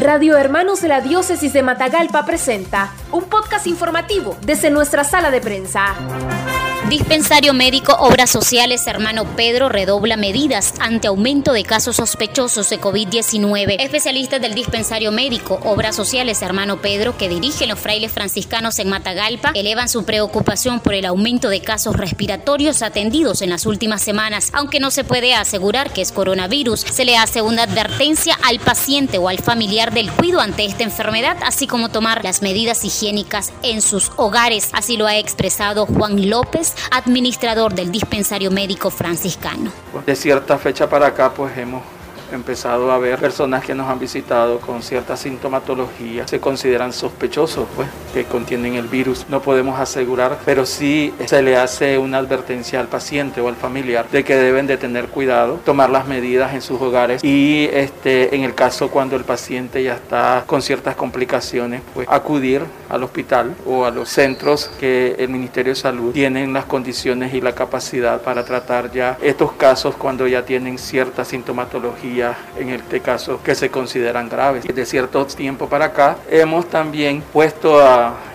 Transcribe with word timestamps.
Radio 0.00 0.38
Hermanos 0.38 0.80
de 0.80 0.88
la 0.88 1.02
Diócesis 1.02 1.52
de 1.52 1.62
Matagalpa 1.62 2.24
presenta 2.24 2.94
un 3.12 3.24
podcast 3.24 3.66
informativo 3.66 4.34
desde 4.40 4.70
nuestra 4.70 5.04
sala 5.04 5.30
de 5.30 5.42
prensa. 5.42 5.94
Dispensario 6.88 7.54
Médico 7.54 7.92
Obras 8.00 8.30
Sociales 8.30 8.84
Hermano 8.88 9.24
Pedro 9.36 9.68
redobla 9.68 10.16
medidas 10.16 10.74
ante 10.80 11.06
aumento 11.06 11.52
de 11.52 11.62
casos 11.62 11.96
sospechosos 11.96 12.68
de 12.68 12.80
COVID-19. 12.80 13.76
Especialistas 13.78 14.40
del 14.40 14.54
Dispensario 14.54 15.12
Médico 15.12 15.60
Obras 15.62 15.94
Sociales 15.94 16.42
Hermano 16.42 16.78
Pedro, 16.80 17.16
que 17.16 17.28
dirigen 17.28 17.68
los 17.68 17.78
frailes 17.78 18.10
franciscanos 18.10 18.80
en 18.80 18.88
Matagalpa, 18.88 19.52
elevan 19.54 19.88
su 19.88 20.04
preocupación 20.04 20.80
por 20.80 20.94
el 20.94 21.04
aumento 21.04 21.48
de 21.48 21.60
casos 21.60 21.94
respiratorios 21.94 22.82
atendidos 22.82 23.40
en 23.42 23.50
las 23.50 23.66
últimas 23.66 24.02
semanas. 24.02 24.50
Aunque 24.52 24.80
no 24.80 24.90
se 24.90 25.04
puede 25.04 25.34
asegurar 25.34 25.92
que 25.92 26.02
es 26.02 26.10
coronavirus, 26.10 26.80
se 26.80 27.04
le 27.04 27.16
hace 27.16 27.40
una 27.40 27.64
advertencia 27.64 28.36
al 28.42 28.58
paciente 28.58 29.18
o 29.18 29.28
al 29.28 29.38
familiar 29.38 29.89
del 29.92 30.10
cuido 30.10 30.40
ante 30.40 30.64
esta 30.64 30.84
enfermedad, 30.84 31.36
así 31.44 31.66
como 31.66 31.88
tomar 31.88 32.24
las 32.24 32.42
medidas 32.42 32.84
higiénicas 32.84 33.52
en 33.62 33.82
sus 33.82 34.12
hogares. 34.16 34.70
Así 34.72 34.96
lo 34.96 35.06
ha 35.06 35.16
expresado 35.16 35.86
Juan 35.86 36.28
López, 36.30 36.74
administrador 36.90 37.74
del 37.74 37.90
dispensario 37.90 38.50
médico 38.50 38.90
franciscano. 38.90 39.72
De 40.06 40.16
cierta 40.16 40.58
fecha 40.58 40.88
para 40.88 41.08
acá, 41.08 41.32
pues 41.34 41.56
hemos 41.58 41.82
empezado 42.32 42.90
a 42.92 42.98
ver 42.98 43.18
personas 43.18 43.64
que 43.64 43.74
nos 43.74 43.88
han 43.88 43.98
visitado 43.98 44.60
con 44.60 44.82
cierta 44.82 45.16
sintomatología, 45.16 46.26
se 46.26 46.40
consideran 46.40 46.92
sospechosos, 46.92 47.66
pues, 47.76 47.88
que 48.12 48.24
contienen 48.24 48.74
el 48.74 48.88
virus. 48.88 49.26
No 49.28 49.40
podemos 49.42 49.78
asegurar, 49.78 50.38
pero 50.44 50.66
sí 50.66 51.14
se 51.26 51.42
le 51.42 51.56
hace 51.56 51.98
una 51.98 52.18
advertencia 52.18 52.80
al 52.80 52.88
paciente 52.88 53.40
o 53.40 53.48
al 53.48 53.56
familiar 53.56 54.08
de 54.10 54.24
que 54.24 54.36
deben 54.36 54.66
de 54.66 54.76
tener 54.76 55.06
cuidado, 55.06 55.60
tomar 55.64 55.90
las 55.90 56.06
medidas 56.06 56.54
en 56.54 56.62
sus 56.62 56.80
hogares 56.80 57.22
y 57.24 57.68
este, 57.72 58.34
en 58.34 58.44
el 58.44 58.54
caso 58.54 58.90
cuando 58.90 59.16
el 59.16 59.24
paciente 59.24 59.82
ya 59.82 59.94
está 59.94 60.44
con 60.46 60.62
ciertas 60.62 60.96
complicaciones, 60.96 61.82
pues 61.94 62.06
acudir 62.10 62.62
al 62.88 63.02
hospital 63.04 63.54
o 63.66 63.84
a 63.84 63.90
los 63.90 64.08
centros 64.08 64.70
que 64.80 65.16
el 65.18 65.28
Ministerio 65.28 65.72
de 65.72 65.80
Salud 65.80 66.12
tienen 66.12 66.52
las 66.52 66.64
condiciones 66.64 67.34
y 67.34 67.40
la 67.40 67.54
capacidad 67.54 68.20
para 68.22 68.44
tratar 68.44 68.90
ya 68.90 69.16
estos 69.22 69.52
casos 69.52 69.94
cuando 69.96 70.26
ya 70.26 70.44
tienen 70.44 70.78
cierta 70.78 71.24
sintomatología 71.24 72.19
en 72.58 72.70
este 72.70 73.00
caso 73.00 73.40
que 73.42 73.54
se 73.54 73.70
consideran 73.70 74.28
graves. 74.28 74.64
De 74.64 74.86
cierto 74.86 75.26
tiempo 75.26 75.68
para 75.68 75.86
acá 75.86 76.16
hemos 76.30 76.68
también 76.68 77.22
puesto 77.32 77.80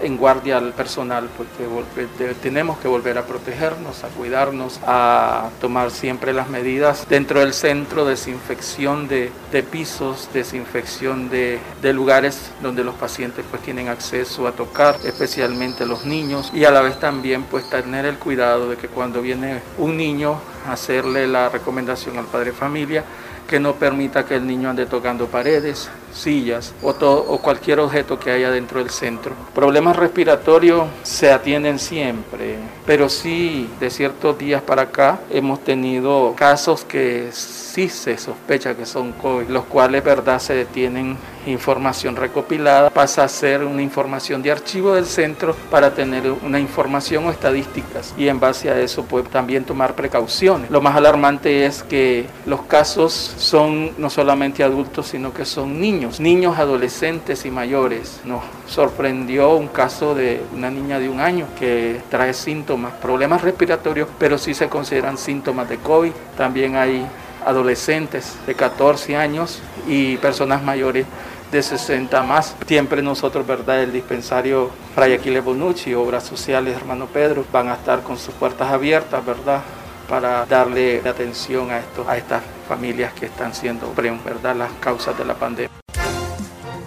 en 0.02 0.18
guardia 0.18 0.58
al 0.58 0.74
personal 0.74 1.30
porque 1.38 2.08
tenemos 2.42 2.78
que 2.80 2.88
volver 2.88 3.18
a 3.18 3.24
protegernos, 3.26 4.04
a 4.04 4.08
cuidarnos, 4.10 4.80
a 4.86 5.50
tomar 5.62 5.92
siempre 5.92 6.34
las 6.34 6.50
medidas 6.50 7.06
dentro 7.10 7.40
del 7.40 7.54
centro, 7.54 8.06
desinfección 8.06 9.08
de, 9.08 9.32
de 9.52 9.64
pisos, 9.64 10.30
desinfección 10.34 11.30
de, 11.30 11.60
de 11.82 11.94
lugares 11.94 12.52
donde 12.62 12.84
los 12.84 12.96
pacientes 12.96 13.46
pues 13.50 13.62
tienen 13.62 13.88
acceso 13.88 14.48
a 14.48 14.52
tocar, 14.52 14.96
especialmente 15.06 15.86
los 15.86 16.06
niños 16.06 16.52
y 16.54 16.66
a 16.66 16.72
la 16.72 16.82
vez 16.82 17.00
también 17.00 17.44
pues 17.44 17.70
tener 17.70 18.06
el 18.06 18.18
cuidado 18.18 18.70
de 18.70 18.78
que 18.78 18.88
cuando 18.88 19.22
viene 19.22 19.62
un 19.78 19.98
niño 19.98 20.40
hacerle 20.70 21.28
la 21.28 21.50
recomendación 21.50 22.18
al 22.18 22.26
padre 22.26 22.52
familia 22.52 23.04
que 23.48 23.60
no 23.60 23.76
permita 23.76 24.26
que 24.26 24.36
el 24.36 24.48
niño 24.48 24.70
ande 24.70 24.86
tocando 24.86 25.28
paredes, 25.28 25.90
sillas 26.16 26.74
o, 26.82 26.90
o 26.90 27.38
cualquier 27.40 27.80
objeto 27.80 28.20
que 28.20 28.32
haya 28.32 28.50
dentro 28.50 28.80
del 28.80 28.90
centro. 28.90 29.34
Problemas 29.54 29.96
respiratorios 29.96 30.88
se 31.04 31.32
atienden 31.32 31.78
siempre, 31.78 32.56
pero 32.86 33.10
sí 33.10 33.70
de 33.80 33.90
ciertos 33.90 34.38
días 34.38 34.62
para 34.62 34.84
acá 34.84 35.20
hemos 35.30 35.64
tenido 35.64 36.34
casos 36.36 36.86
que 36.86 37.30
sí 37.32 37.90
se 37.90 38.18
sospecha 38.18 38.76
que 38.76 38.86
son 38.86 39.12
COVID, 39.12 39.50
los 39.50 39.66
cuales 39.66 40.04
verdad 40.04 40.40
se 40.40 40.54
detienen 40.54 41.18
información 41.46 42.16
recopilada, 42.16 42.90
pasa 42.90 43.24
a 43.24 43.28
ser 43.28 43.64
una 43.64 43.82
información 43.82 44.42
de 44.42 44.52
archivo 44.52 44.96
del 44.96 45.06
centro 45.06 45.56
para 45.70 45.94
tener 45.94 46.32
una 46.32 46.60
información 46.60 47.26
o 47.26 47.32
estadísticas 47.32 48.14
y 48.18 48.28
en 48.28 48.40
base 48.40 48.70
a 48.70 48.80
eso 48.80 49.04
pues 49.04 49.30
también 49.30 49.66
tomar 49.66 49.94
precauciones. 49.94 50.72
Lo 50.72 50.82
más 50.82 50.96
alarmante 50.96 51.66
es 51.66 51.84
que 51.84 52.26
los 52.46 52.62
casos 52.62 53.35
son 53.38 53.92
no 53.98 54.10
solamente 54.10 54.64
adultos 54.64 55.08
sino 55.08 55.34
que 55.34 55.46
son 55.46 55.80
niños 55.80 56.20
niños, 56.20 56.58
adolescentes 56.58 57.46
y 57.46 57.52
mayores. 57.52 58.22
Nos 58.26 58.44
sorprendió 58.68 59.56
un 59.56 59.68
caso 59.68 60.16
de 60.16 60.42
una 60.54 60.70
niña 60.70 61.00
de 61.00 61.10
un 61.10 61.20
año 61.20 61.48
que 61.58 62.02
trae 62.10 62.34
síntomas, 62.34 62.94
problemas 62.94 63.42
respiratorios, 63.42 64.08
pero 64.20 64.38
sí 64.38 64.54
se 64.54 64.70
consideran 64.70 65.18
síntomas 65.18 65.70
de 65.70 65.78
COVID. 65.78 66.12
También 66.38 66.76
hay 66.76 67.06
adolescentes 67.46 68.36
de 68.46 68.56
14 68.56 69.16
años 69.16 69.62
y 69.88 70.18
personas 70.18 70.64
mayores 70.64 71.06
de 71.52 71.62
60 71.62 72.24
más. 72.24 72.56
Siempre 72.68 73.02
nosotros, 73.02 73.46
¿verdad? 73.46 73.84
El 73.84 73.94
dispensario 73.94 74.72
Fray 74.96 75.14
Aquiles 75.14 75.44
Bonucci, 75.44 75.94
Obras 75.94 76.24
Sociales 76.24 76.76
Hermano 76.76 77.06
Pedro, 77.06 77.46
van 77.52 77.70
a 77.70 77.76
estar 77.76 78.02
con 78.02 78.18
sus 78.18 78.34
puertas 78.34 78.72
abiertas, 78.72 79.24
¿verdad? 79.26 79.62
Para 80.10 80.46
darle 80.46 81.02
atención 81.08 81.72
a, 81.72 81.80
esto, 81.80 82.06
a 82.08 82.18
estas 82.18 82.44
familias 82.68 83.14
que 83.14 83.26
están 83.28 83.54
siendo, 83.54 83.92
¿verdad? 83.96 84.56
Las 84.56 84.72
causas 84.74 85.18
de 85.18 85.26
la 85.26 85.34
pandemia. 85.34 85.72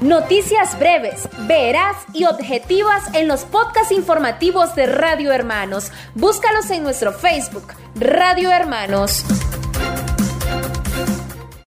Noticias 0.00 0.78
breves, 0.78 1.28
veraz 1.48 1.96
y 2.12 2.24
objetivas 2.24 3.12
en 3.14 3.26
los 3.26 3.44
podcasts 3.44 3.90
informativos 3.90 4.76
de 4.76 4.86
Radio 4.86 5.32
Hermanos. 5.32 5.90
Búscalos 6.14 6.70
en 6.70 6.84
nuestro 6.84 7.12
Facebook, 7.12 7.72
Radio 7.96 8.52
Hermanos. 8.52 9.24